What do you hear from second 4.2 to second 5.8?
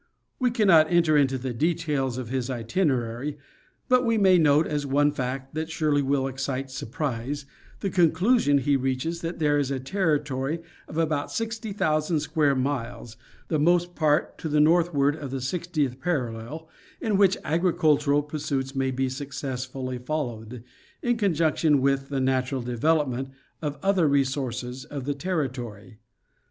note as one fact that